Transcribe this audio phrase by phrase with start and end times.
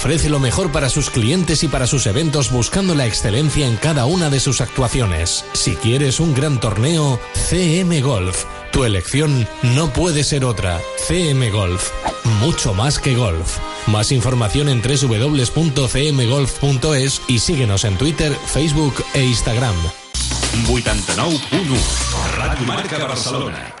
[0.00, 4.06] ofrece lo mejor para sus clientes y para sus eventos buscando la excelencia en cada
[4.06, 5.44] una de sus actuaciones.
[5.52, 8.44] Si quieres un gran torneo, CM Golf.
[8.72, 10.80] Tu elección no puede ser otra.
[11.06, 11.90] CM Golf.
[12.40, 13.58] Mucho más que golf.
[13.88, 15.52] Más información en www.cmgolf.es
[17.28, 19.76] y síguenos en Twitter, Facebook e Instagram.
[20.66, 21.76] 89.1
[22.38, 23.79] Ràdio Marca Barcelona.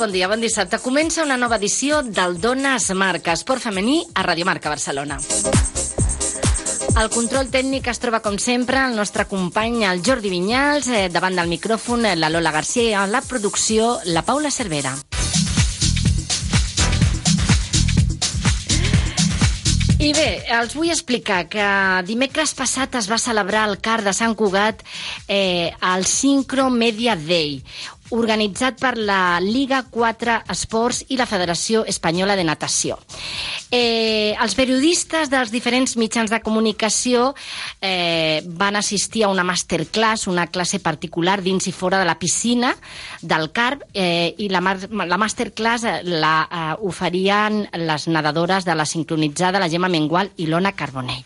[0.00, 0.78] Bon dia, bon dissabte.
[0.80, 5.18] Comença una nova edició del Dones Marca, esport femení a Radio Marca Barcelona.
[7.00, 11.36] El control tècnic es troba, com sempre, el nostre company, el Jordi Vinyals, eh, davant
[11.36, 14.96] del micròfon, eh, la Lola Garcia, i a la producció, la Paula Cervera.
[20.00, 21.64] I bé, els vull explicar que
[22.08, 24.80] dimecres passat es va celebrar al CAR de Sant Cugat
[25.28, 27.60] eh, el Synchro Media Day,
[28.10, 32.98] organitzat per la Liga 4 Esports i la Federació Espanyola de Natació.
[33.70, 37.34] Eh, els periodistes dels diferents mitjans de comunicació
[37.80, 42.74] eh, van assistir a una masterclass, una classe particular dins i fora de la piscina
[43.22, 44.60] del CARP eh, i la,
[45.06, 50.74] la masterclass la eh, oferien les nedadores de la sincronitzada, la Gemma Mengual i l'Ona
[50.74, 51.24] Carbonell.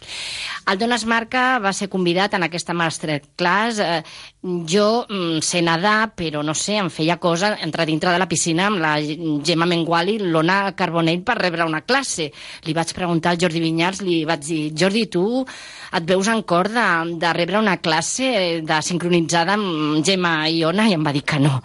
[0.70, 3.80] El Dones Marca va ser convidat en aquesta masterclass.
[3.80, 4.02] Eh,
[4.44, 8.68] jo mm, sé nedar, però no sé, em feia cosa entrar dintre de la piscina
[8.68, 12.28] amb la Gemma Mengual i l'Ona Carbonell per rebre una classe.
[12.68, 15.24] Li vaig preguntar al Jordi Vinyals, li vaig dir, Jordi, tu
[15.94, 16.88] et veus en cor de,
[17.20, 20.90] de rebre una classe de sincronitzada amb Gemma i Ona?
[20.90, 21.62] I em va dir que no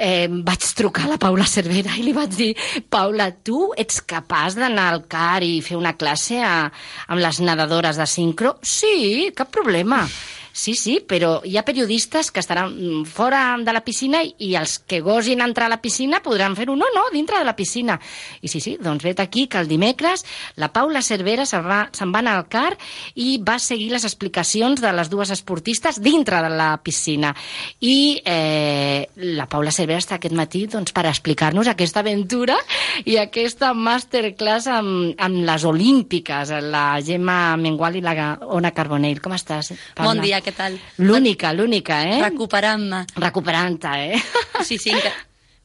[0.00, 2.50] eh, vaig trucar a la Paula Cervera i li vaig dir,
[2.90, 6.70] Paula, tu ets capaç d'anar al CAR i fer una classe a,
[7.12, 8.56] amb les nedadores de sincro?
[8.64, 10.06] Sí, cap problema.
[10.52, 15.00] Sí, sí, però hi ha periodistes que estaran fora de la piscina i els que
[15.00, 16.74] gosin entrar a la piscina podran fer-ho.
[16.76, 17.98] No, no, dintre de la piscina.
[18.42, 20.24] I sí, sí, doncs vet aquí que el dimecres
[20.56, 22.74] la Paula Cervera se'n va, se va anar al car
[23.14, 27.32] i va seguir les explicacions de les dues esportistes dintre de la piscina.
[27.80, 29.06] I eh,
[29.38, 32.58] la Paula Cervera està aquest matí doncs, per explicar-nos aquesta aventura
[33.04, 38.16] i aquesta masterclass amb, amb les olímpiques, la Gemma Mengual i la
[38.50, 39.22] Ona Carbonell.
[39.22, 40.10] Com estàs, Paula?
[40.10, 40.78] Bon dia, què tal?
[40.98, 42.20] L'única, l'única, eh?
[42.22, 43.04] Recuperant-me.
[43.16, 44.22] Recuperant-te, eh?
[44.68, 45.12] Sí, sí, que...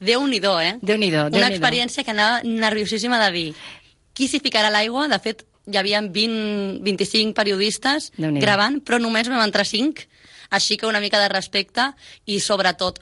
[0.05, 0.75] Déu-n'hi-do, eh?
[0.83, 3.49] Déu-n'hi-do, déu Una experiència que anava nerviosíssima de dir
[4.15, 5.09] qui s'hi ficarà a l'aigua?
[5.11, 10.05] De fet, hi havia 20, 25 periodistes gravant, però només vam entrar 5
[10.49, 11.87] així que una mica de respecte
[12.25, 13.01] i sobretot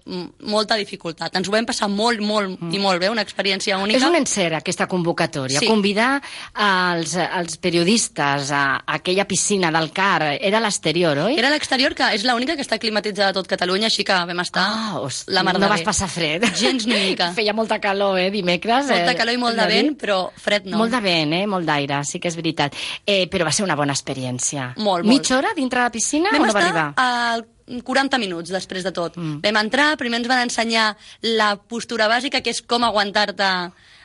[0.50, 1.36] molta dificultat.
[1.36, 2.74] Ens ho vam passar molt, molt mm.
[2.74, 4.00] i molt bé, una experiència única.
[4.00, 5.70] És un encert aquesta convocatòria, sí.
[5.70, 6.18] convidar
[6.54, 11.38] els, els periodistes a, a aquella piscina del CAR, era a l'exterior, oi?
[11.40, 14.42] Era a l'exterior, que és l'única que està climatitzada a tot Catalunya, així que vam
[14.44, 16.46] estar ah, os, la mar No vas passar fred.
[16.58, 17.32] Gens ni mica.
[17.38, 18.90] Feia molta calor, eh, dimecres.
[18.90, 20.80] Molta calor i molt de vent, però fred no.
[20.82, 22.76] Molt de vent, eh, molt d'aire, sí que és veritat.
[23.06, 24.74] Eh, però va ser una bona experiència.
[24.78, 25.12] Molt, molt.
[25.12, 26.88] Mitja hora dintre la piscina vam o no va arribar?
[27.04, 29.18] Al 40 minuts després de tot.
[29.18, 29.42] Mm.
[29.44, 30.94] Vam entrar, primer ens van ensenyar
[31.40, 33.50] la postura bàsica, que és com aguantar-te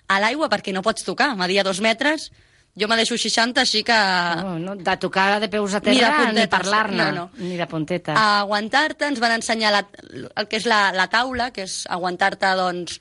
[0.09, 1.35] a l'aigua, perquè no pots tocar.
[1.37, 2.31] Media dos metres,
[2.79, 3.97] jo me deixo 60, així que...
[4.43, 7.43] No, no, de tocar de peus a terra, ni, ni parlar-ne, no, no.
[7.43, 8.15] ni de puntetes.
[8.15, 9.83] A aguantar-te, ens van ensenyar la,
[10.13, 13.01] el que és la, la taula, que és aguantar-te, doncs,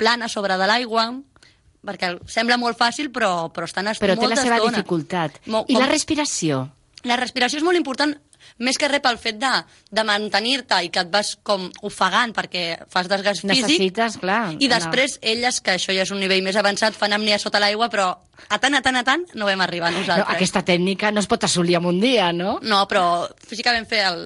[0.00, 1.10] plana sobre de l'aigua,
[1.84, 4.78] perquè sembla molt fàcil, però, però estan Però té la seva estona.
[4.78, 5.40] dificultat.
[5.46, 6.64] Mo I la respiració?
[7.04, 8.14] La respiració és molt important
[8.58, 9.52] més que res pel fet de,
[9.90, 13.66] de mantenir-te i que et vas com ofegant perquè fas desgast físic.
[13.66, 14.42] Necessites, clar.
[14.58, 15.28] I després no.
[15.34, 18.12] elles, que això ja és un nivell més avançat, fan amnia sota l'aigua, però
[18.48, 20.26] a tant, a tant, a tant, no vam arribar nosaltres.
[20.26, 22.58] No, aquesta tècnica no es pot assolir en un dia, no?
[22.62, 24.24] No, però físicament fer el,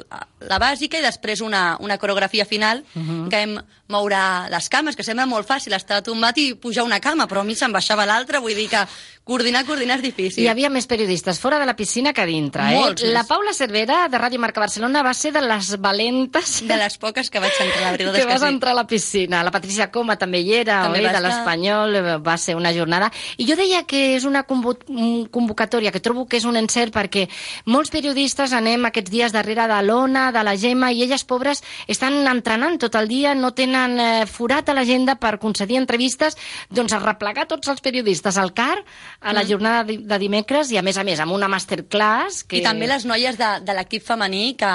[0.49, 3.29] la bàsica i després una, una coreografia final uh -huh.
[3.31, 3.59] que hem
[3.89, 4.19] moure
[4.51, 7.55] les cames, que sembla molt fàcil estar tombat i pujar una cama, però a mi
[7.55, 8.83] se'm baixava l'altra, vull dir que
[9.25, 10.45] coordinar, coordinar és difícil.
[10.45, 13.07] Hi havia més periodistes fora de la piscina que dintre, Molts eh?
[13.07, 13.15] Més.
[13.15, 16.63] La Paula Cervera, de Ràdio Marca Barcelona, va ser de les valentes...
[16.67, 18.49] De les poques que vaig entrar, la veritat que que vas sí.
[18.49, 19.43] entrar a la piscina.
[19.43, 21.07] La Patricia Coma també hi era, També oi?
[21.07, 23.11] va De l'Espanyol, va ser una jornada.
[23.37, 26.95] I jo deia que és una convo- un- convocatòria que trobo que és un encert
[26.95, 27.27] perquè
[27.67, 32.21] molts periodistes anem aquests dies darrere de l'Ona, de la Gemma, i elles, pobres, estan
[32.29, 36.37] entrenant tot el dia, no tenen eh, forat a l'agenda per concedir entrevistes,
[36.71, 38.79] doncs a replegar tots els periodistes al CAR
[39.21, 39.49] a la Mm.
[39.49, 42.59] jornada de, de dimecres i, a més a més, amb una masterclass que...
[42.59, 44.71] I també les noies de, de l'equip femení que,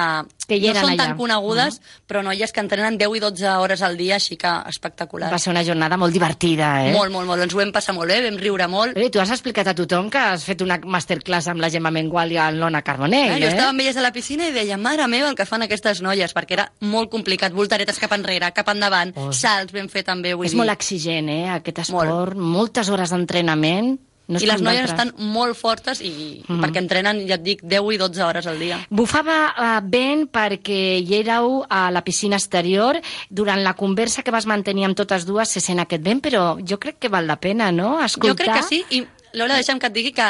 [0.51, 1.05] Que hi no eren són allà.
[1.05, 2.01] tan conegudes, -huh.
[2.09, 5.31] però noies que entrenen 10 i 12 hores al dia, així que espectacular.
[5.31, 6.91] Va ser una jornada molt divertida, eh?
[6.91, 7.41] Molt, molt, molt.
[7.43, 8.93] Ens ho vam passar molt bé, vam riure molt.
[8.95, 12.31] Bé, tu has explicat a tothom que has fet una masterclass amb la Gemma Mengual
[12.33, 13.39] i en l'Ona Carbonell, eh?
[13.41, 16.01] jo estava amb elles a la piscina i deia, mare meva, el que fan aquestes
[16.01, 19.31] noies, perquè era molt complicat, voltaretes cap enrere, cap endavant, Oh.
[19.31, 20.57] salts ben fer també, vull És dir.
[20.57, 22.35] molt exigent, eh, aquest esport.
[22.35, 23.99] Moltes hores d'entrenament.
[24.31, 26.61] No I les noies estan molt fortes i Mhm.
[26.63, 28.79] perquè entrenen, ja et dic, 10 i 12 hores al dia.
[28.89, 32.99] Bufava uh, vent perquè hi éreu a la piscina exterior.
[33.29, 36.79] Durant la conversa que vas mantenir amb totes dues se sent aquest vent, però jo
[36.79, 38.31] crec que val la pena, no?, escoltar.
[38.31, 40.25] Jo crec que sí, i Lola, deixa'm que et digui que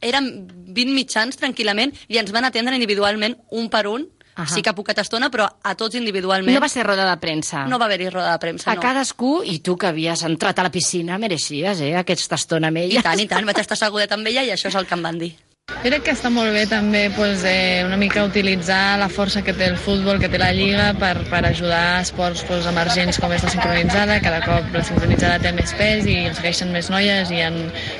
[0.00, 4.08] érem 20 mitjans tranquil·lament i ens van atendre individualment un per un,
[4.42, 4.54] Ahà.
[4.54, 6.54] sí que poqueta estona, però a tots individualment.
[6.54, 7.66] No va ser roda de premsa.
[7.66, 8.80] no va haver-hi roda de premsa, A no.
[8.80, 13.00] cadascú, i tu que havies entrat a la piscina, mereixies, eh, aquesta estona amb ella.
[13.00, 15.02] I tant, i tant, vaig estar segudeta amb ella i això és el que em
[15.02, 15.32] van dir.
[15.70, 19.52] Jo crec que està molt bé també pues, eh, una mica utilitzar la força que
[19.54, 23.30] té el futbol, que té la Lliga, per, per ajudar a esports pues, emergents com
[23.32, 24.16] és la sincronitzada.
[24.20, 27.52] Cada cop la sincronitzada té més pes i el segueixen més noies i hi ha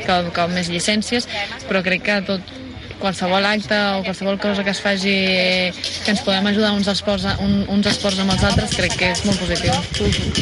[0.04, 1.28] cada cop més llicències,
[1.68, 2.40] però crec que tot
[3.00, 5.14] qualsevol acte o qualsevol cosa que es faci
[6.04, 9.24] que ens podem ajudar uns esports, un, uns esports amb els altres crec que és
[9.26, 9.74] molt positiu.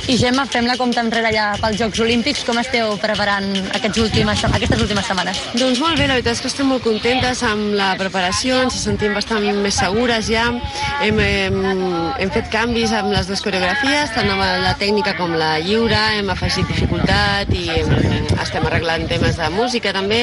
[0.08, 2.44] I Gemma, fem la compta enrere ja pels Jocs Olímpics.
[2.48, 5.40] Com esteu preparant aquests últimes, aquestes últimes setmanes?
[5.58, 9.14] Doncs molt bé, la veritat és que estem molt contentes amb la preparació, ens sentim
[9.16, 10.46] bastant més segures ja.
[11.04, 11.58] Hem, hem,
[12.18, 16.32] hem fet canvis amb les dues coreografies, tant amb la tècnica com la lliure, hem
[16.34, 17.92] afegit dificultat i hem,
[18.38, 20.22] estem arreglant temes de música també.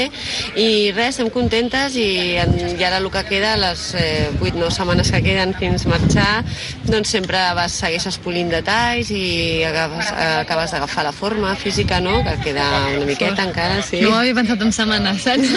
[0.56, 2.10] I res, estem contentes i,
[2.42, 6.44] en, i ara el que queda, les eh, 8-9 setmanes que queden fins marxar,
[6.90, 10.12] doncs sempre vas, segueixes polint detalls i acabes,
[10.42, 12.66] acabes d'agafar la forma física, no?, que queda
[12.98, 14.02] una miqueta encara, sí.
[14.02, 15.48] No ho havia pensat en setmanes, saps?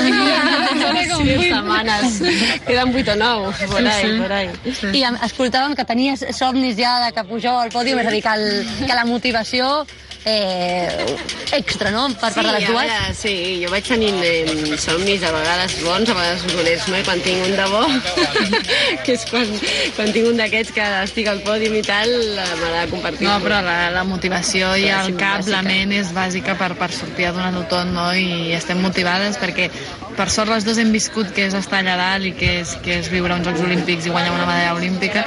[1.19, 2.21] Sí, setmanes.
[2.67, 4.19] Queden 8 o 9, por ahí, Sí, sí.
[4.21, 4.49] por ahí.
[4.93, 8.23] I em- escoltàvem que tenies somnis ja de que pujau al pòdium, és a dir,
[8.23, 9.87] que, el, que la motivació
[10.25, 11.17] eh,
[11.53, 12.75] extra, no?, per part de les dues.
[12.75, 16.99] veure, sí, jo vaig tenint eh, somnis a vegades bons, a vegades dolents, no?
[16.99, 17.85] I quan tinc un de bo,
[19.05, 19.55] que és quan,
[19.97, 23.29] quan tinc un d'aquests que estic al pòdium i tal, de compartir.
[23.29, 25.57] No, però la, la motivació i el sí, cap, bàsica.
[25.57, 28.11] la ment és bàsica per, per sortir a donar-ho tot, no?
[28.15, 29.71] I estem motivades perquè
[30.19, 32.97] per sort les dues hem viscut que és estar allà dalt i que és, que
[32.99, 35.23] és viure uns Jocs Olímpics i guanyar una medalla olímpica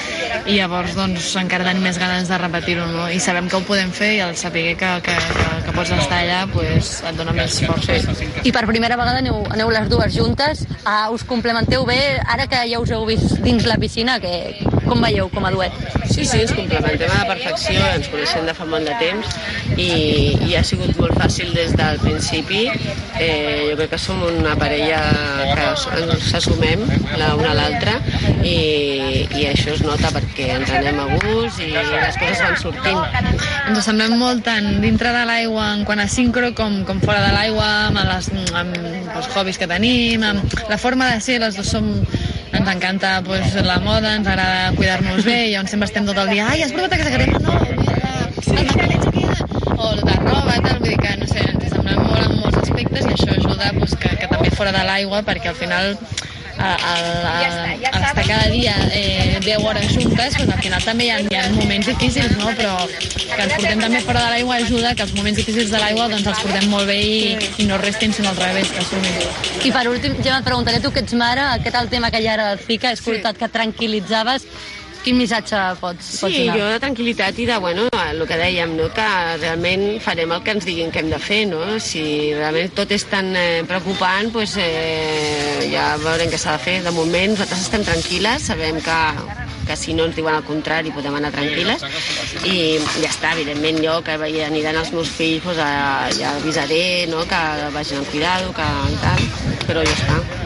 [0.52, 3.06] i llavors doncs encara tenim més ganes de repetir-ho, no?
[3.08, 6.20] I sabem que ho podem fer i el saber que, que, que, que pots estar
[6.24, 7.98] allà pues, et dona més força.
[8.44, 12.64] I per primera vegada aneu, aneu les dues juntes, ah, us complementeu bé, ara que
[12.72, 14.58] ja us heu vist dins la piscina, que,
[14.92, 15.72] com veieu com a duet?
[16.12, 19.30] Sí, sí, ens complementem a la perfecció, ens coneixem de fa molt de temps
[19.80, 19.88] i,
[20.50, 22.66] i ha sigut molt fàcil des del principi.
[23.16, 25.00] Eh, jo crec que som una parella
[25.56, 26.84] que ens assumem
[27.22, 27.96] la una a l'altra
[28.44, 28.58] i,
[29.38, 33.00] i això es nota perquè ens anem a gust i les coses van sortint.
[33.70, 37.32] Ens assemblem molt tant dintre de l'aigua en quant a sincro com, com fora de
[37.38, 38.76] l'aigua, amb, les, amb
[39.16, 41.94] els hobbies que tenim, amb la forma de ser, les dues som
[42.52, 46.32] ens encanta pues, la moda, ens agrada cuidar-nos bé, i llavors sempre estem tot el
[46.34, 47.40] dia ai, has provat aquesta crema?
[47.40, 47.56] No,
[48.44, 48.56] sí.
[49.16, 49.38] queda,
[49.78, 53.08] o de roba, tal, vull dir que, no sé, ens assemblem molt en molts aspectes
[53.08, 55.96] i això ajuda pues, que, que també fora de l'aigua, perquè al final
[56.58, 56.94] a, a,
[57.32, 61.20] a, a estar cada dia eh, 10 hores juntes, doncs al final també hi ha,
[61.24, 62.52] hi ha moments difícils, no?
[62.58, 66.10] però que ens portem també fora de l'aigua ajuda que els moments difícils de l'aigua
[66.12, 67.22] doncs els portem molt bé i,
[67.64, 69.18] i no restin, sinó al revés, que sumin.
[69.64, 72.22] I per últim, ja et preguntaré, tu que ets mare, què tal el tema que
[72.22, 72.92] hi ha ara del FICA?
[72.92, 74.48] He escoltat que tranquil·litzaves.
[75.02, 76.58] Quin missatge pots, pots Sí, donar?
[76.60, 78.86] jo de tranquil·litat i de, bueno, el que dèiem, no?
[78.94, 79.06] que
[79.42, 81.80] realment farem el que ens diguin que hem de fer, no?
[81.82, 82.04] Si
[82.36, 86.76] realment tot és tan eh, preocupant, doncs, eh, ja veurem què s'ha de fer.
[86.86, 89.00] De moment nosaltres estem tranquil·les, sabem que,
[89.66, 91.82] que si no ens diuen el contrari podem anar tranquil·les
[92.46, 95.66] i ja està, evidentment jo que aniran els meus fills doncs,
[96.20, 97.26] ja avisaré no?
[97.26, 97.42] que
[97.74, 98.70] vagin amb cuidado, que
[99.02, 99.28] tal,
[99.66, 100.41] però ja està.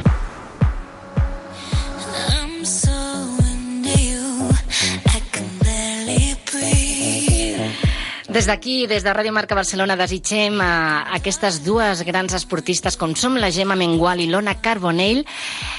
[8.36, 13.38] Des d'aquí, des de Ràdio Marca Barcelona, desitgem a aquestes dues grans esportistes com som
[13.40, 15.22] la Gemma Mengual i l'Ona Carbonell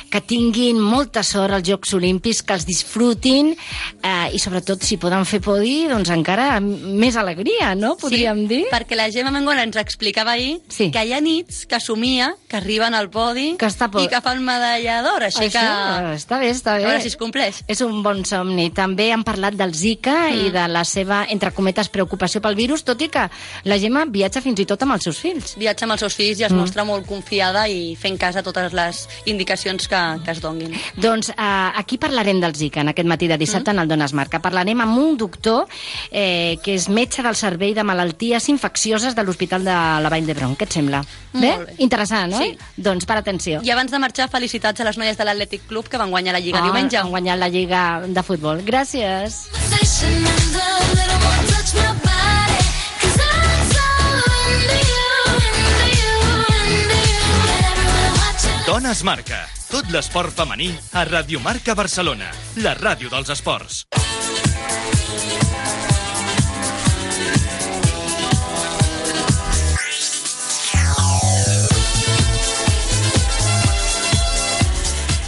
[0.09, 5.27] que tinguin molta sort als Jocs Olímpics, que els disfrutin eh, i sobretot si poden
[5.29, 7.93] fer podi, doncs encara més alegria, no?
[8.01, 8.63] Podríem sí, dir.
[8.73, 10.89] perquè la Gemma Mengual ens explicava ahir Sí.
[10.95, 14.23] que hi ha nits que somia que arriben al podi Que està po- i que
[14.25, 16.17] fan medalla d'or, així Això, que...
[16.17, 16.89] està bé, està A bé.
[16.89, 17.61] veure si es compleix.
[17.69, 18.71] És un bon somni.
[18.73, 20.47] També han parlat del Zika mm.
[20.47, 23.27] i de la seva, entre cometes, preocupació pel virus, tot i que
[23.67, 25.57] la Gemma viatja fins i tot amb els seus fills.
[25.59, 28.73] Viatja amb els seus fills i es mostra molt confiada i fent cas a totes
[28.77, 30.77] les indicacions que, que es donguin.
[31.01, 34.41] Doncs uh, aquí parlarem del Zika en aquest matí de dissabte en el Dones Marca.
[34.43, 35.67] Parlarem amb un doctor
[36.11, 40.55] eh, que és metge del Servei de Malalties Infeccioses de l'Hospital de la Vall d'Hebron.
[40.59, 41.03] Què et sembla?
[41.37, 41.77] Molt bé.
[41.85, 42.41] Interessant, no?
[42.43, 42.55] Sí.
[42.77, 43.61] Doncs per atenció.
[43.67, 46.43] I abans de marxar, felicitats a les noies de l'Atlètic Club que van guanyar la
[46.45, 46.97] Lliga Ah, diumenge.
[47.01, 48.63] Han guanyat la Lliga de Futbol.
[48.67, 49.43] Gràcies.
[49.67, 50.27] Station
[58.97, 59.39] Dones Marca.
[59.69, 62.31] Tot l'esport femení a Radio Marca Barcelona,
[62.65, 63.83] la ràdio dels esports.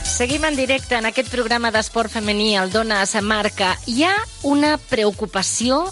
[0.01, 3.75] Seguim en directe en aquest programa d'esport femení, el Dona a Marca.
[3.85, 4.15] Hi ha
[4.49, 5.85] una preocupació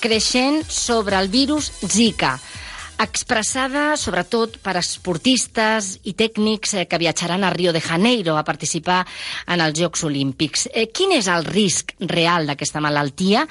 [0.00, 2.40] creixent sobre el virus Zika,
[3.04, 9.02] expressada sobretot per esportistes i tècnics eh, que viatjaran a Rio de Janeiro a participar
[9.46, 10.68] en els Jocs Olímpics.
[10.72, 13.44] Eh, quin és el risc real d'aquesta malaltia?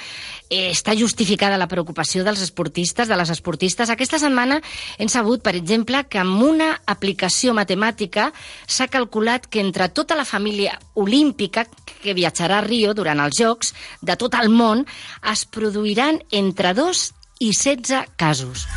[0.49, 3.89] Eh, està justificada la preocupació dels esportistes, de les esportistes?
[3.89, 4.59] Aquesta setmana
[4.97, 8.31] hem sabut, per exemple, que amb una aplicació matemàtica
[8.67, 11.65] s'ha calculat que entre tota la família olímpica
[12.01, 14.85] que viatjarà a Rio durant els Jocs de tot el món
[15.31, 17.07] es produiran entre 2
[17.41, 18.67] i 16 casos.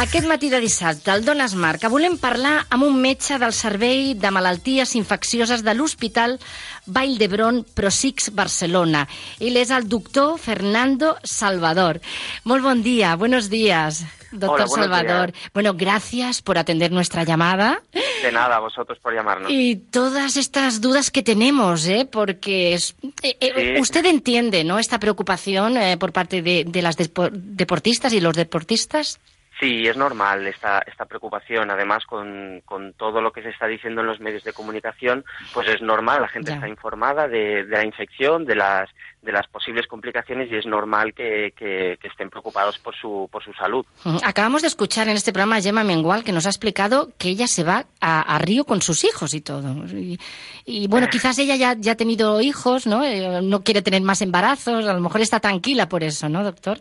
[0.00, 4.30] Aquest matí de dissabte, al Dones Marca, volem parlar amb un metge del Servei de
[4.34, 6.38] Malalties Infeccioses de l'Hospital
[6.86, 9.04] Vall d'Hebron Prosix Barcelona.
[9.38, 12.00] Ell és el doctor Fernando Salvador.
[12.48, 14.00] Molt bon dia, buenos días,
[14.32, 15.32] doctor Hola, Salvador.
[15.54, 17.80] Bueno, gracias por atender nuestra llamada.
[18.22, 19.52] De nada, vosotros por llamarnos.
[19.52, 22.08] Y todas estas dudas que tenemos, ¿eh?
[22.10, 23.80] porque es- eh, eh, Sí.
[23.80, 24.80] usted entiende ¿no?
[24.80, 29.20] esta preocupación eh, por parte de, de las deportistas y los deportistas.
[29.62, 31.70] Sí, es normal esta, esta preocupación.
[31.70, 35.68] Además, con, con todo lo que se está diciendo en los medios de comunicación, pues
[35.68, 36.20] es normal.
[36.22, 36.56] La gente Ya.
[36.56, 38.90] está informada de, de la infección, de las,
[39.22, 43.44] de las posibles complicaciones y es normal que, que- que estén preocupados por su, por
[43.44, 43.86] su salud.
[44.24, 47.46] Acabamos de escuchar en este programa a Gemma Mengual que nos ha explicado que ella
[47.46, 49.86] se va a, a Río con sus hijos y todo.
[49.86, 50.18] Y,
[50.64, 53.04] y, bueno, quizás ella ya, ya ha tenido hijos, ¿no?
[53.04, 56.78] Eh, no quiere tener más embarazos, a lo mejor está tranquila por eso, ¿no, doctor?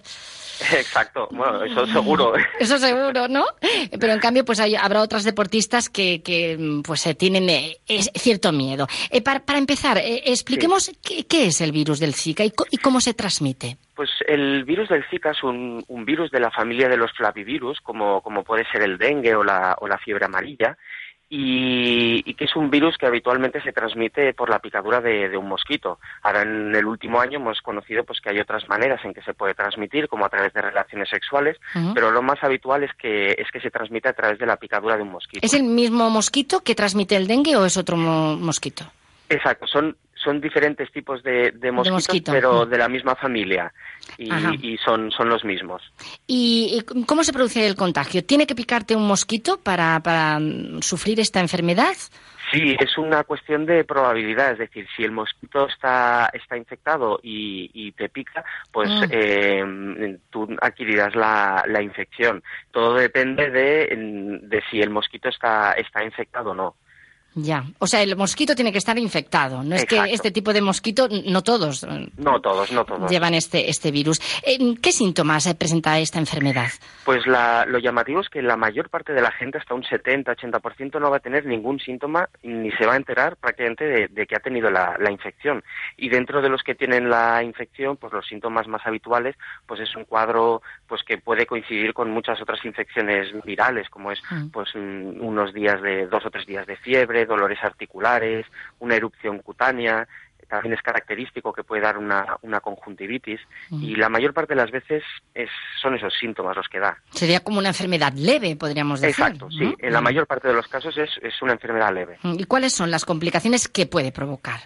[0.73, 1.27] Exacto.
[1.31, 2.33] Bueno, eso seguro.
[2.59, 3.45] Eso seguro, ¿no?
[3.99, 8.11] Pero en cambio, pues hay- habrá otras deportistas que, que pues eh, tienen eh, es-
[8.15, 8.87] cierto miedo.
[9.09, 12.77] Eh, para, para empezar, eh, expliquemos qué, qué es el virus del Zika y, y
[12.77, 13.77] cómo se transmite.
[13.95, 17.79] Pues el virus del Zika es un, un virus de la familia de los flavivirus,
[17.81, 20.77] como, como puede ser el dengue o la, o la fiebre amarilla,
[21.33, 25.37] y, y que es un virus que habitualmente se transmite por la picadura de, de
[25.37, 25.97] un mosquito.
[26.23, 29.33] Ahora en el último año hemos conocido pues que hay otras maneras en que se
[29.33, 31.57] puede transmitir, como a través de relaciones sexuales,
[31.95, 34.97] pero lo más habitual es que es que se transmite a través de la picadura
[34.97, 35.45] de un mosquito.
[35.45, 38.83] ¿Es el mismo mosquito que transmite el dengue o es otro mo- mosquito?
[39.29, 42.31] Exacto, son, son diferentes tipos de, de mosquitos, mosquito.
[42.31, 43.71] pero de la misma familia
[44.17, 44.29] y,
[44.73, 45.81] y son, son los mismos.
[46.27, 48.23] ¿Y y cómo se produce el contagio?
[48.23, 51.93] ¿Tiene que picarte un mosquito para, para mm, sufrir esta enfermedad?
[52.51, 57.71] Sí, es una cuestión de probabilidad, es decir, si el mosquito está, está infectado y,
[57.73, 59.05] y te pica, pues Ah.
[59.09, 62.43] eh, tú adquirirás la, la infección.
[62.71, 66.75] Todo depende de, de si el mosquito está, está infectado o no.
[67.33, 69.63] Ya, o sea, el mosquito tiene que estar infectado.
[69.63, 73.09] No es que este tipo de mosquito, no todos eh, No todos, no todos.
[73.09, 74.19] llevan este, este virus.
[74.45, 76.67] Eh, ¿Qué síntomas eh, presenta esta enfermedad?
[77.05, 80.99] Pues la- lo llamativo es que la mayor parte de la gente, hasta un 70-80%,
[80.99, 84.35] no va a tener ningún síntoma ni se va a enterar prácticamente de, de que
[84.35, 85.63] ha tenido la, la infección.
[85.97, 89.35] Y dentro de los que tienen la infección, pues los síntomas más habituales,
[89.65, 94.19] pues es un cuadro pues que puede coincidir con muchas otras infecciones virales, como es
[94.31, 94.49] Mm.
[94.49, 98.45] pues mm, unos días de dos o tres días de fiebre, dolores articulares,
[98.79, 100.07] una erupción cutánea.
[100.47, 104.69] También es característico que puede dar una, una conjuntivitis y la mayor parte de las
[104.69, 105.01] veces
[105.33, 105.49] es,
[105.81, 106.97] son esos síntomas los que da.
[107.11, 109.23] Sería como una enfermedad leve, podríamos decir.
[109.23, 109.63] Exacto, sí.
[109.63, 109.75] ¿no?
[109.79, 112.17] En la mayor parte de los casos es, es una enfermedad leve.
[112.23, 114.59] ¿Y cuáles son las complicaciones que puede provocar?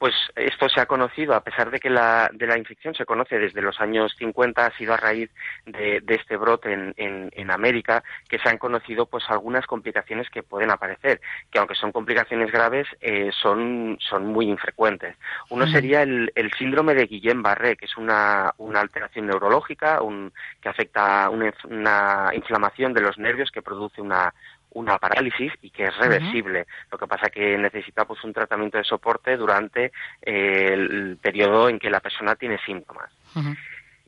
[0.00, 3.38] Pues esto se ha conocido, a pesar de que la, de la infección se conoce
[3.38, 5.28] desde los años 50, ha sido a raíz
[5.66, 10.30] de, de este brote en, en, en América que se han conocido pues algunas complicaciones
[10.30, 15.18] que pueden aparecer, que aunque son complicaciones graves, eh, son, son muy infrecuentes.
[15.50, 20.70] Uno sería el, el síndrome de Guillain-Barré, que es una, una alteración neurológica un, que
[20.70, 24.32] afecta una, una inflamación de los nervios que produce una,
[24.72, 26.66] una parálisis y que es reversible.
[26.90, 31.78] Lo que pasa que necesita pues un tratamiento de soporte durante eh, el periodo en
[31.78, 33.10] que la persona tiene síntomas.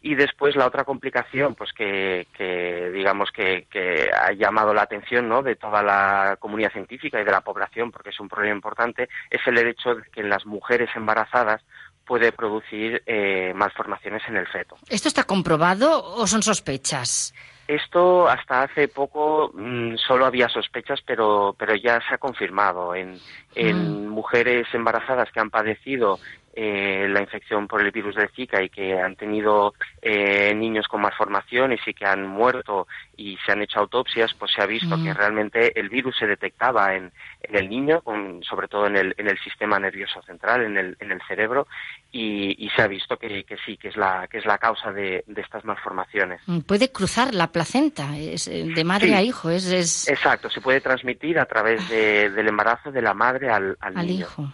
[0.04, 5.28] Y después la otra complicación, pues que, que digamos que, que ha llamado la atención
[5.28, 5.42] ¿no?
[5.42, 9.40] de toda la comunidad científica y de la población, porque es un problema importante, es
[9.47, 11.62] el hecho de que en las mujeres embarazadas
[12.04, 14.76] puede producir eh, malformaciones en el feto.
[14.88, 17.33] ¿Esto está comprobado o son sospechas?
[17.75, 23.19] Esto hasta hace poco mm, solo había sospechas, pero, pero ya se ha confirmado en,
[23.55, 26.19] en mujeres embarazadas que han padecido
[26.54, 31.00] eh, la infección por el virus de Zika y que han tenido eh, niños con
[31.00, 35.04] malformaciones y que han muerto y se han hecho autopsias, pues se ha visto Mm.
[35.04, 37.11] que realmente el virus se detectaba en,
[37.42, 40.97] en el niño, con- sobre todo en el, en el sistema nervioso central, en el,
[41.00, 41.66] en el cerebro,
[42.11, 44.92] y, y se ha visto que, que sí, que es la, que es la causa
[44.92, 46.40] de, de estas malformaciones.
[46.47, 49.14] Mm, Puede cruzar la placenta, es eh, de madre Sí.
[49.14, 53.14] a hijo, es, es Exacto, se puede transmitir a través de- del embarazo de la
[53.14, 54.21] madre al, al al niño.
[54.26, 54.52] hijo.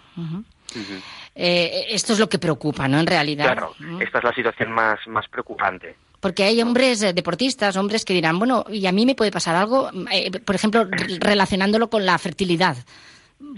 [0.75, 0.95] Ujú.
[1.35, 2.99] Eh, esto es lo que preocupa, ¿no?
[2.99, 3.45] En realidad.
[3.45, 4.03] Claro, Mm.
[4.03, 5.95] esta es la situación más, más preocupante.
[6.21, 9.55] Porque hay hombres eh, deportistas, hombres que dirán, bueno, y a mí me puede pasar
[9.55, 12.77] algo, eh, por ejemplo, re- relacionándolo con la fertilidad.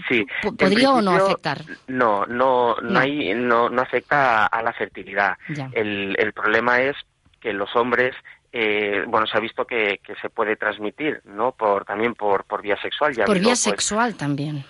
[0.07, 0.23] Sí.
[0.59, 1.63] ¿podría o no afectar?
[1.87, 2.99] No, no, no, No.
[2.99, 5.35] hay, no, no afecta a, a la fertilidad.
[5.73, 6.95] El, el problema es
[7.39, 8.13] que los hombres,
[8.53, 11.53] eh, bueno, se ha visto que, que se puede transmitir, ¿no?
[11.53, 13.13] Por, también por, por vía sexual.
[13.13, 14.63] Ya por vía pues, sexual también.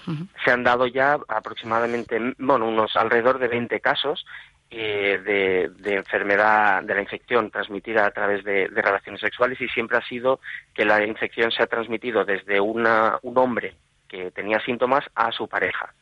[0.45, 4.25] Se han dado ya aproximadamente, bueno, unos alrededor de 20 casos
[4.69, 9.67] eh, de, de enfermedad, de la infección transmitida a través de, de relaciones sexuales y
[9.69, 10.39] siempre ha sido
[10.73, 13.75] que la infección se ha transmitido desde una, un hombre
[14.07, 15.93] que tenía síntomas a su pareja,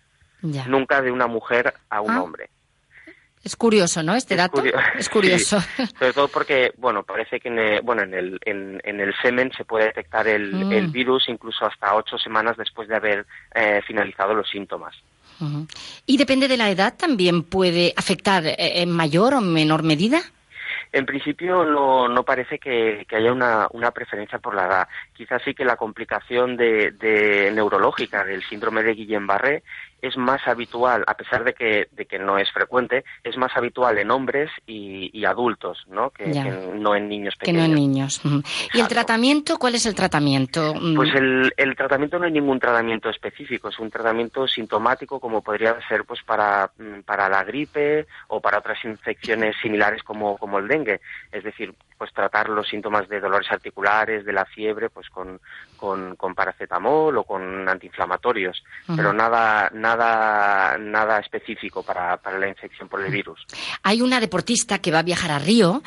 [0.41, 0.65] Ya.
[0.67, 2.49] nunca de una mujer a un Ah, hombre.
[3.43, 4.15] Es curioso, ¿no?
[4.15, 4.61] Este Es dato.
[4.61, 5.59] curio- Es curioso.
[5.77, 9.13] Sí, sobre todo porque, bueno, parece que en el, bueno, en el, en, en el
[9.21, 10.71] semen se puede detectar el, Mm.
[10.73, 14.95] el virus incluso hasta ocho semanas después de haber eh, finalizado los síntomas.
[16.05, 20.19] Y depende de la edad, también puede afectar eh, en mayor o menor medida.
[20.91, 24.87] En principio no, no parece que, que haya una, una preferencia por la edad.
[25.15, 29.61] Quizás sí que la complicación de, de neurológica del síndrome de Guillain-Barré
[30.01, 33.97] es más habitual, a pesar de que, de que no es frecuente, es más habitual
[33.97, 36.09] en hombres y, y adultos, ¿no?
[36.11, 37.59] Que, que no en niños Que pequeños.
[37.61, 38.21] no en niños.
[38.73, 39.57] ¿Y el tratamiento?
[39.57, 40.73] ¿Cuál es el tratamiento?
[40.75, 45.41] Mm, Pues el, el tratamiento no hay ningún tratamiento específico, es un tratamiento sintomático como
[45.41, 50.59] podría ser pues para, mm, para la gripe o para otras infecciones similares como, como
[50.59, 51.01] el dengue.
[51.31, 55.39] Es decir, pues tratar los síntomas de dolores articulares, de la fiebre, pues con,
[55.75, 58.63] con, con paracetamol o con antiinflamatorios,
[58.95, 63.39] pero nada, nada, nada específico para, para la infección por el virus.
[63.83, 65.81] Hay una deportista que va a viajar a Río,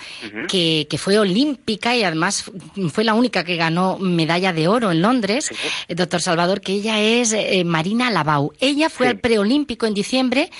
[0.48, 2.50] que, que fue olímpica y además
[2.92, 5.54] fue la única que ganó medalla de oro en Londres, Sí.
[5.88, 8.52] eh, doctor Salvador, que ella es eh, Marina Labau.
[8.60, 9.10] Ella fue Sí.
[9.10, 10.50] al preolímpico en diciembre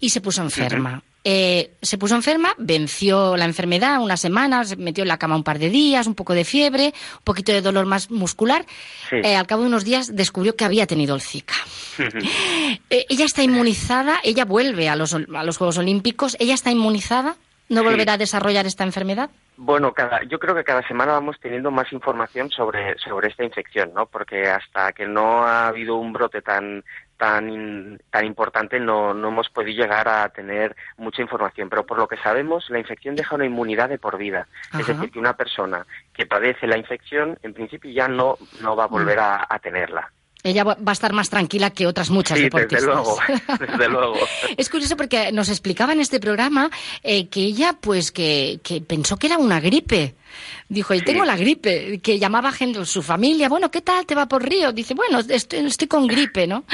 [0.00, 1.02] y se puso enferma.
[1.28, 5.42] Eh, se puso enferma, venció la enfermedad unas semanas, se metió en la cama un
[5.42, 8.64] par de días, un poco de fiebre, un poquito de dolor más muscular.
[9.10, 9.16] Sí.
[9.24, 11.54] Eh, al cabo de unos días descubrió que había tenido el Zika.
[12.90, 17.34] Eh, ella está inmunizada, ella vuelve a los, a los Juegos Olímpicos, ella está inmunizada,
[17.68, 17.86] no Sí.
[17.86, 19.28] volverá a desarrollar esta enfermedad.
[19.56, 23.90] Bueno, cada, yo creo que cada semana vamos teniendo más información sobre, sobre esta infección,
[23.94, 24.06] ¿no?
[24.06, 26.84] Porque hasta que no ha habido un brote tan
[27.16, 31.68] tan in- tan importante no, no hemos podido llegar a tener mucha información.
[31.70, 34.46] Pero por lo que sabemos, la infección deja una inmunidad de por vida.
[34.78, 38.84] Es decir, que una persona que padece la infección, en principio ya no, no va
[38.84, 40.10] a volver a, a tenerla.
[40.42, 42.82] Ella va va a estar más tranquila que otras muchas Sí, deportistas.
[42.82, 43.18] desde luego,
[43.58, 44.16] desde luego.
[44.56, 46.70] Es curioso porque nos explicaba en este programa
[47.02, 50.14] eh, que ella, pues, que, que pensó que era una gripe.
[50.68, 51.04] Dijo, y Sí.
[51.04, 54.04] tengo la gripe, que llamaba gente, su familia, bueno, ¿qué tal?
[54.06, 54.72] ¿Te va por Río?
[54.72, 56.64] Dice, bueno, estoy, estoy con gripe, ¿no?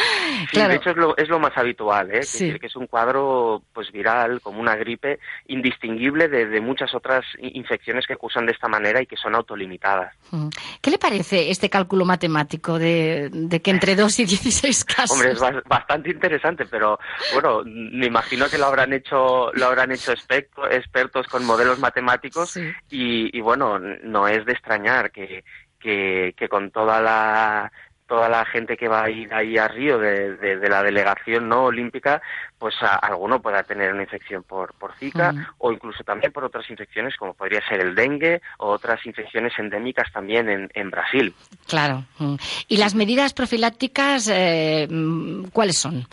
[0.53, 2.20] Sí, de hecho es lo, es lo más habitual, ¿eh?
[2.20, 6.94] Es decir, que es un cuadro pues viral, como una gripe, indistinguible de, de muchas
[6.94, 10.14] otras infecciones que cursan de esta manera y que son autolimitadas.
[10.31, 10.48] Mm.
[10.81, 15.11] ¿Qué le parece este cálculo matemático de, de que entre 2 y 16 casos?
[15.12, 16.98] Hombre, es bas- bastante interesante, pero
[17.35, 22.57] bueno, me imagino que lo habrán hecho, lo habrán hecho experto- expertos con modelos matemáticos
[22.57, 25.44] y, y bueno, no es de extrañar que,
[25.78, 27.72] que, que con toda la
[28.08, 31.48] toda la gente que va a ir ahí a Río de, de- de la delegación
[31.48, 32.20] no olímpica,
[32.58, 36.68] pues a- alguno pueda tener una infección por, por Zika o incluso también por otras
[36.68, 41.34] infecciones como podría ser el dengue o otras infecciones endémicas también en, en Brasil.
[41.66, 42.04] Claro.
[42.18, 42.34] Mm.
[42.68, 46.06] ¿Y las medidas profilácticas, eh, mm, cuáles son?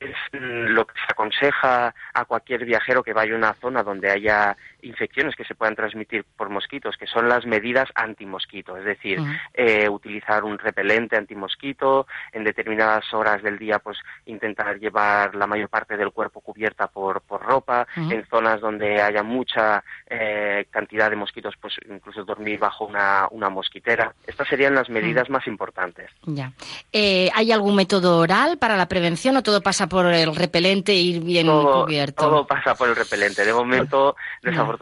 [0.00, 4.54] es lo que se aconseja a cualquier viajero que vaya a una zona donde haya
[4.84, 9.18] infecciones que se puedan transmitir por mosquitos, que son las medidas antimosquito, es decir,
[9.52, 15.68] eh, utilizar un repelente antimosquito, en determinadas horas del día pues intentar llevar la mayor
[15.68, 21.16] parte del cuerpo cubierta por, por ropa, en zonas donde haya mucha eh, cantidad de
[21.16, 24.14] mosquitos pues incluso dormir bajo una, una mosquitera.
[24.26, 26.10] Estas serían las medidas más importantes.
[26.22, 26.52] Ya.
[26.92, 31.00] Eh, ¿Hay algún método oral para la prevención o todo pasa por el repelente e
[31.00, 32.24] ir bien todo, cubierto?
[32.24, 33.44] todo pasa por el repelente.
[33.44, 34.73] De momento, desafortunadamente,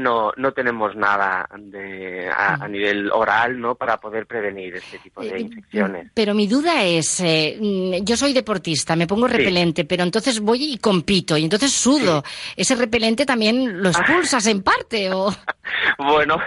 [0.00, 3.74] no, no tenemos nada de, a, a nivel oral ¿no?
[3.74, 6.10] para poder prevenir este tipo de Eh, infecciones.
[6.14, 9.34] Pero mi duda es, eh, mm, yo soy deportista, me pongo Sí.
[9.36, 12.22] repelente, pero entonces voy y compito y entonces sudo.
[12.56, 15.34] ¿Ese repelente también lo expulsas en parte o
[15.98, 16.38] Bueno,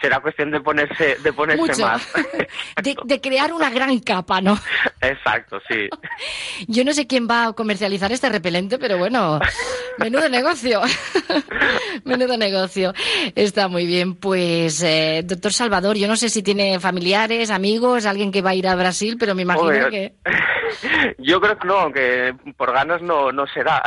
[0.00, 1.82] será cuestión de ponerse, de ponerse mucho?
[1.86, 2.06] más.
[2.82, 4.58] De, de crear una gran capa, ¿no?
[5.00, 5.88] Exacto, sí.
[6.68, 9.40] Yo no sé quién va a comercializar este repelente, pero bueno,
[9.98, 10.80] menudo negocio.
[12.04, 12.47] menudo negocio.
[13.34, 14.14] Está muy bien.
[14.14, 18.54] Pues, eh, doctor Salvador, yo no sé si tiene familiares, amigos, alguien que va a
[18.54, 20.14] ir a Brasil, pero me imagino que...
[21.18, 23.82] Yo creo que no, aunque por ganas no, no será.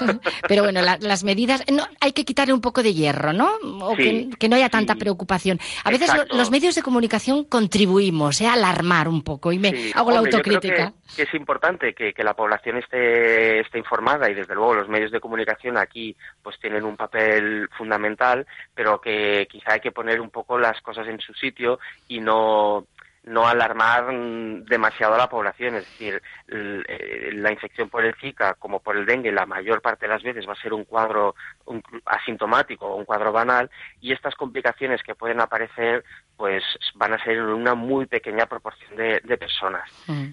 [0.48, 3.50] Pero bueno, la- las medidas, no, hay que quitarle un poco de hierro, ¿no?
[3.80, 4.98] O Sí, que, que no haya tanta sí.
[5.00, 5.58] preocupación.
[5.84, 9.70] A veces lo- los medios de comunicación contribuimos eh, a alarmar un poco y me
[9.70, 10.92] Sí, hago la hombre, autocrítica.
[11.08, 14.88] que, que es importante que, que la población esté, esté informada y desde luego los
[14.88, 20.20] medios de comunicación aquí pues tienen un papel fundamental, pero que quizá hay que poner
[20.20, 21.78] un poco las cosas en su sitio
[22.08, 22.86] y no
[23.24, 28.54] no alarmar mm, demasiado a la población, es decir, eh, la infección por el Zika
[28.54, 31.34] como por el dengue la mayor parte de las veces va a ser un cuadro
[31.66, 36.04] un- asintomático o un cuadro banal y estas complicaciones que pueden aparecer
[36.36, 39.88] pues van a ser una muy pequeña proporción de, de personas.
[40.08, 40.30] Mm.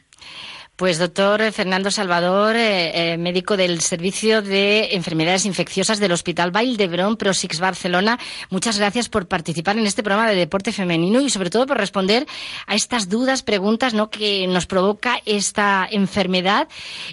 [0.80, 6.78] Pues doctor Fernando Salvador, eh, eh, médico del Servicio de Enfermedades Infecciosas del Hospital Vall
[6.78, 8.18] d'Hebron Prosix Barcelona,
[8.50, 12.26] muchas gracias por participar en este programa de deporte femenino y sobre todo por responder
[12.66, 14.10] a estas dudas, preguntas ¿no?
[14.10, 16.70] que nos provoca esta enfermedad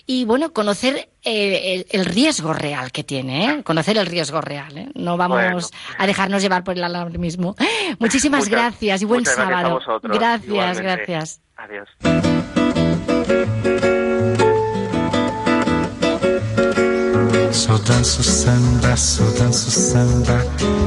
[0.07, 3.62] y bueno, conocer eh, el, el riesgo real que tiene, ¿eh?
[3.64, 4.79] conocer el riesgo real.
[4.79, 4.88] ¿eh?
[4.94, 5.59] No vamos Bueno.
[5.98, 7.57] a dejarnos llevar por el alarmismo.
[7.98, 9.81] Muchísimas Muchas- gracias y buen gracias sábado.
[10.05, 10.83] gracias, igualmente.
[10.85, 11.40] gracias.
[11.57, 11.88] Adiós.
[17.52, 20.44] Só danço samba, só danço samba.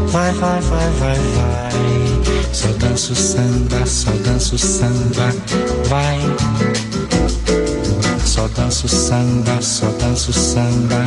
[0.07, 2.53] Vai, vai, vai, vai, vai.
[2.53, 5.33] Só danço samba, só danço samba.
[5.87, 6.19] Vai.
[8.23, 11.05] Só danço samba, só danço samba.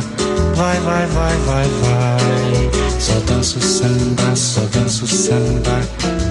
[0.55, 2.99] Vai, vai, vai, vai, vai.
[2.99, 5.81] Só danço samba, só danço samba.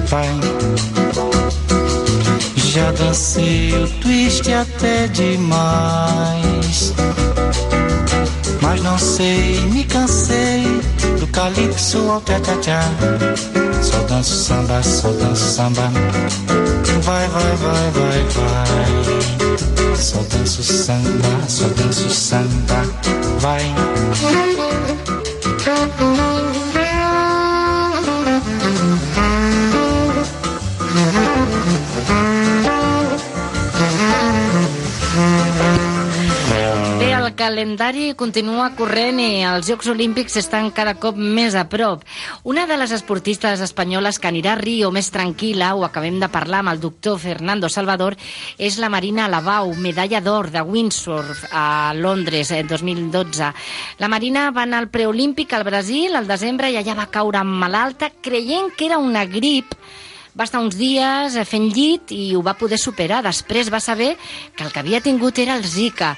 [0.07, 1.32] Vai.
[2.57, 6.93] Já dancei o twist até demais.
[8.61, 10.65] Mas não sei, me cansei
[11.19, 12.83] do calypso ao tchá-tchá-tchá.
[13.83, 15.91] Só danço samba, só danço samba.
[17.03, 19.97] Vai, vai, vai, vai, vai.
[19.97, 22.83] Só danço samba, só danço samba.
[23.41, 24.42] Vai.
[37.43, 42.05] Calendari continua corrent i els Jocs Olímpics estan cada cop més a prop.
[42.47, 46.61] Una de les esportistes espanyoles que anirà a Rio més tranquil·la, ho acabem de parlar
[46.63, 48.15] amb el doctor Fernando Salvador,
[48.63, 53.51] és la Marina Lavau, medalla d'or de windsurf a Londres en 2012.
[53.99, 58.13] La Marina va anar al preolímpic al Brasil al desembre i allà va caure malalta
[58.23, 59.75] creient que era una grip
[60.39, 63.23] va estar uns dies eh, fent llit i ho va poder superar.
[63.25, 64.15] Després va saber
[64.57, 66.15] que el que havia tingut era el Zika.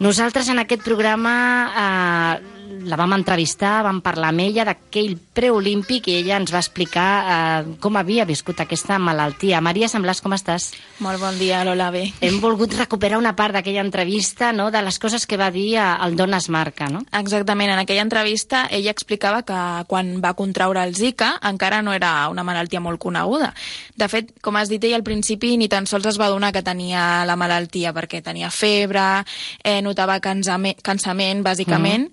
[0.00, 1.34] Nosaltres en aquest programa
[1.72, 7.06] eh, la vam entrevistar, vam parlar amb ella d'aquell preolímpic i ella ens va explicar
[7.22, 9.60] eh, com havia viscut aquesta malaltia.
[9.64, 10.70] Maria Semblàs, com estàs?
[11.04, 12.04] Molt bon dia, Lola, bé.
[12.20, 15.94] Hem volgut recuperar una part d'aquella entrevista, no?, de les coses que va dir a-
[15.96, 17.04] al Don Esmarca, no?
[17.12, 22.28] Exactament, en aquella entrevista ella explicava que quan va contraure el Zika encara no era
[22.28, 23.52] una malaltia molt coneguda.
[23.96, 26.62] De fet, com has dit ella al principi, ni tan sols es va donar que
[26.62, 29.24] tenia la malaltia perquè tenia febre,
[29.64, 32.08] eh, notava cansame, cansament, bàsicament,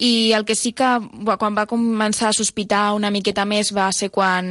[0.00, 0.86] i el que sí que
[1.36, 4.46] quan va començar a sospitar una miqueta més va ser quan,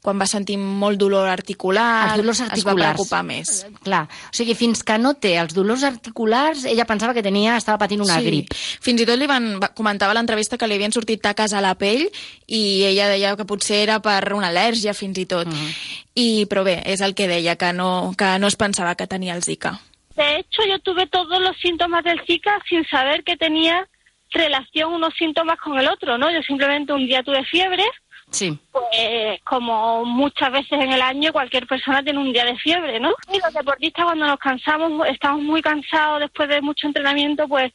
[0.00, 2.94] quan va sentir molt dolor articular, Els dolors es va articulars.
[2.94, 3.64] preocupar més.
[3.66, 7.56] Eh, Clar, o sigui, fins que no té els dolors articulars, ella pensava que tenia,
[7.58, 8.26] estava patint una sí.
[8.30, 8.54] grip.
[8.54, 11.60] Fins i tot li van, va- comentava a l'entrevista que li havien sortit taques a
[11.60, 12.06] la pell
[12.46, 15.48] i ella deia que potser era per una al·lèrgia fins i tot.
[15.50, 15.74] Mhm.
[16.14, 19.34] I, però bé, és el que deia, que no, que no es pensava que tenia
[19.34, 19.80] el Zika.
[20.16, 23.86] de hecho yo tuve todos los síntomas del Zika sin saber que tenía
[24.30, 26.30] relación unos síntomas con el otro, ¿no?
[26.30, 27.84] Yo simplemente un día tuve fiebre,
[28.30, 28.58] Sí.
[28.70, 33.14] pues como muchas veces en el año cualquier persona tiene un día de fiebre, ¿no?
[33.32, 37.72] Y los deportistas cuando nos cansamos, estamos muy cansados después de mucho entrenamiento, pues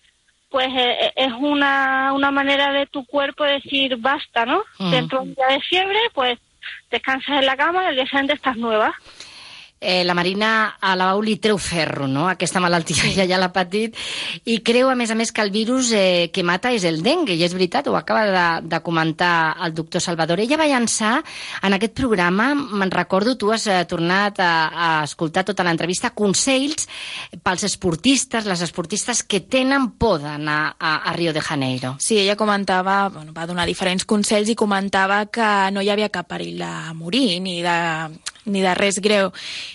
[0.49, 4.61] pues eh, es una, una manera de tu cuerpo decir basta, ¿no?
[4.91, 6.37] Dentro de un día de fiebre, pues
[6.91, 8.93] descansas en la cama y el día siguiente estás nueva.
[9.83, 12.29] Eh, la Marina a la Uli treu ferro, no?
[12.31, 13.11] Aquesta malaltia sí.
[13.17, 13.97] ja, ja l'ha patit.
[14.47, 17.35] I creu, a més a més, que el virus eh, que mata és el dengue,
[17.35, 20.39] i és veritat, ho acaba de, de comentar el doctor Salvador.
[20.39, 21.17] Ella va llançar
[21.63, 26.87] en aquest programa, me'n recordo, tu has eh, tornat a, a escoltar tota l'entrevista, consells
[27.43, 31.97] pels esportistes, les esportistes que tenen por d'anar a, a Rio de Janeiro.
[31.99, 36.29] Sí, ella comentava, bueno, va donar diferents consells i comentava que no hi havia cap
[36.31, 37.77] perill de morir ni de,
[38.45, 39.31] ni de res greu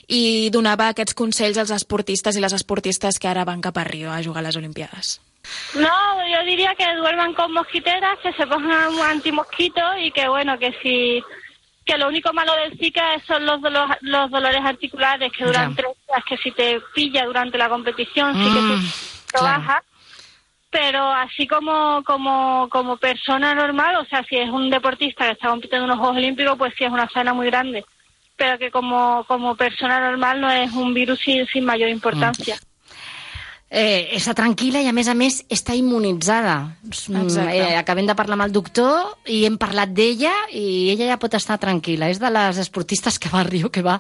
[0.07, 4.13] i donava aquests consells als esportistes i les esportistes que ara van cap a Rio
[4.13, 5.21] a jugar a les Olimpiades.
[5.75, 5.89] No,
[6.31, 10.73] yo diría que duerman con mosquiteras, que se pongan un antimosquito y que bueno, que
[10.83, 11.23] si
[11.89, 13.61] que lo único malo del Zika son los,
[14.03, 18.53] los dolores articulares que duran tres días, que si te pilla durante la competición sí
[18.53, 19.83] que Mm, te trabaja.
[20.71, 25.49] Pero así como, como, como persona normal, o sea, si es un deportista que está
[25.49, 27.87] compitiendo en los Juegos Olímpicos, pues sí es una zona muy grande.
[28.39, 32.57] Pero que como, como persona normal no es un virus sin, sin mayor importancia.
[33.71, 36.55] Eh, està tranquil·la i, a més a més, està immunitzada.
[36.89, 37.57] Mm, Exacte.
[37.59, 41.35] Eh, acabem de parlar amb el doctor i hem parlat d'ella i ella ja pot
[41.37, 42.09] estar tranquil·la.
[42.09, 43.99] És de les esportistes que va a Rio, que va...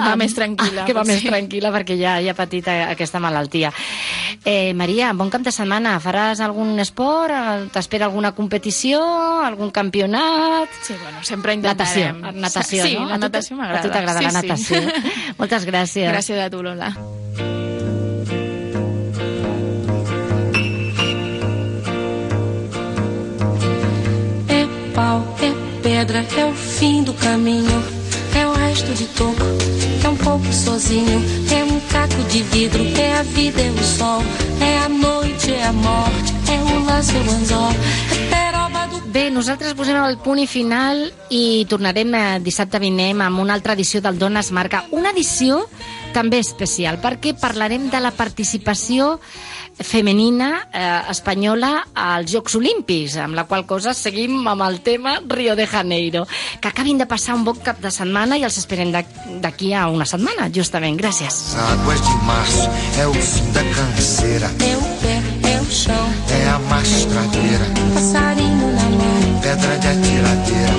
[0.00, 1.34] Va més tranquil·la, Que va més potser.
[1.34, 3.74] tranquil·la perquè ja, ja ha patit a- aquesta malaltia.
[4.42, 5.98] Eh, Maria, bon cap de setmana.
[6.00, 7.28] Faràs algun esport?
[7.36, 9.04] Eh, T'espera alguna competició?
[9.44, 10.72] Algun campionat?
[10.80, 12.40] Sí, bueno, sempre Natació, intentarem.
[12.40, 13.04] natació, sí, no?
[13.04, 13.82] la A tu- natació A m'agrada.
[13.84, 14.36] tu t'agrada sí, la sí.
[14.40, 15.34] natació.
[15.36, 16.08] Moltes gràcies.
[16.08, 16.94] Gràcies a tu, Lola.
[26.10, 27.84] Pedra, é o fim do caminho.
[28.34, 29.42] É o resto de toco,
[30.04, 31.20] é um pouco sozinho.
[31.52, 34.22] É um caco de vidro, é a vida, é o sol.
[34.60, 37.72] É a noite, é a morte, é o laço, é o anzol.
[38.12, 43.22] É peroba do Bé, nosaltres posem el punt i final i tornarem eh, dissabte vinent
[43.22, 44.84] amb una altra edició del Dones Marca.
[44.90, 45.64] Una edició
[46.14, 49.18] també especial, perquè parlarem de la participació
[49.82, 55.56] femenina eh, espanyola als Jocs Olímpics, amb la qual cosa seguim amb el tema Rio
[55.56, 56.26] de Janeiro.
[56.60, 60.04] Que acabin de passar un bon cap de setmana i els esperem d'aquí a una
[60.06, 60.98] setmana, justament.
[61.00, 61.54] Gràcies.
[61.56, 62.68] Águas de março
[63.00, 65.16] é o fim da canseira, É o pé,
[65.48, 69.40] é o chão, é a mastradeira, passarinho na mão.
[69.40, 70.74] pedra de atiradeira,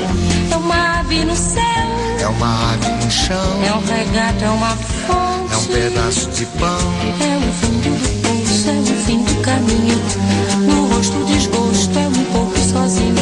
[0.52, 1.88] É uma ave no céu,
[2.20, 5.54] é uma ave no chão, é um regato, é uma fonte.
[5.54, 7.90] é um pedaço de pão, É o fundo
[8.24, 8.31] do
[9.12, 10.00] fim do caminho.
[10.68, 13.16] No rosto o desgosto, é um pouco sozinho.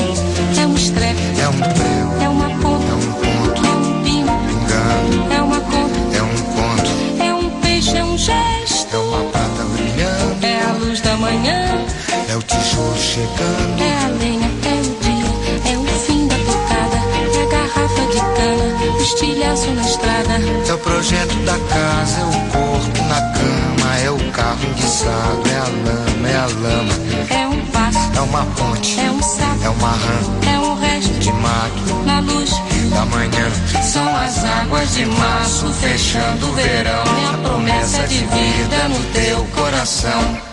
[0.59, 5.33] É um estrepe, é um prego, é uma ponta, é um ponto, é um pingando,
[5.33, 8.95] é uma conta, é um conto, é um peixe, é um gesto.
[8.95, 11.85] é uma prata brilhando, É a luz da manhã,
[12.29, 16.99] é o tijolo chegando, é a lenha, é o dia, é o fim da tocada.
[17.33, 20.33] É a garrafa de cana, o estilhaço na estrada.
[20.67, 25.57] é o projeto da casa, é o corpo na cama, é o carro enguiçado, é
[25.57, 26.93] a lama, é a lama,
[27.29, 31.13] É um passo, é uma ponte, é um sapo, é uma rã é um resto
[31.13, 32.49] de mato na luz.
[32.89, 33.51] da manhã.
[33.83, 37.03] São as águas de março fechando o verão.
[37.03, 40.49] É a promessa de vida no teu coração.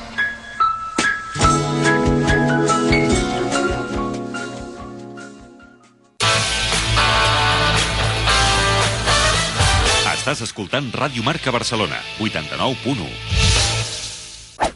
[10.27, 13.46] Estàs escoltant Ràdio Marca Barcelona, 89.1.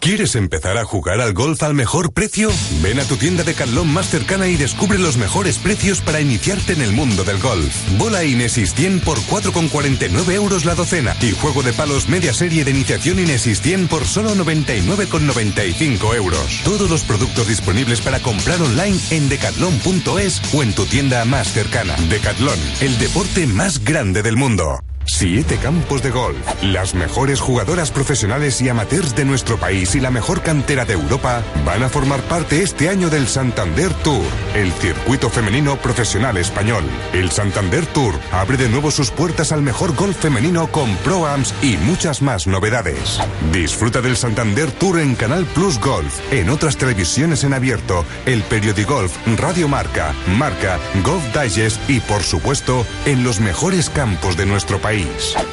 [0.00, 2.50] ¿Quieres empezar a jugar al golf al mejor precio?
[2.82, 6.72] Ven a tu tienda de Decathlon más cercana y descubre los mejores precios para iniciarte
[6.72, 7.74] en el mundo del golf.
[7.98, 12.70] Bola Inesis 100 por 4,49 euros la docena y juego de palos media serie de
[12.70, 16.62] iniciación Inesis 100 por solo 99,95 euros.
[16.64, 21.94] Todos los productos disponibles para comprar online en decathlon.es o en tu tienda más cercana.
[22.08, 24.80] Decathlon, el deporte más grande del mundo.
[25.06, 30.10] Siete campos de golf, las mejores jugadoras profesionales y amateurs de nuestro país y la
[30.10, 35.30] mejor cantera de Europa van a formar parte este año del Santander Tour, el circuito
[35.30, 36.84] femenino profesional español.
[37.14, 41.76] El Santander Tour abre de nuevo sus puertas al mejor golf femenino con Proams y
[41.78, 43.20] muchas más novedades.
[43.52, 49.12] Disfruta del Santander Tour en Canal Plus Golf, en otras televisiones en abierto, el Periodigolf,
[49.38, 54.89] Radio Marca, Marca, Golf Digest y por supuesto en los mejores campos de nuestro país.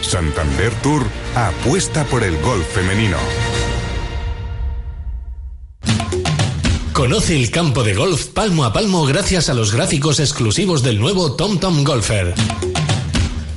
[0.02, 1.04] Santander Tour
[1.36, 3.18] apuesta por el golf femenino.
[6.92, 11.34] Conoce el campo de golf palmo a palmo gracias a los gráficos exclusivos del nuevo
[11.34, 12.34] TomTom Golfer.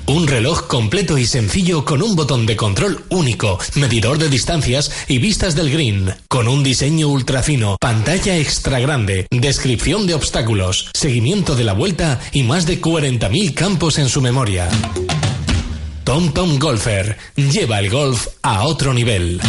[0.04, 5.16] Un reloj completo y sencillo con un botón de control único, medidor de distancias y
[5.16, 11.54] vistas del green, con un diseño ultra fino, pantalla extra grande, descripción de obstáculos, seguimiento
[11.54, 14.68] de la vuelta y más de 40.000 campos en su memoria.
[16.10, 19.40] TomTom Golfer lleva el golf a otro nivel.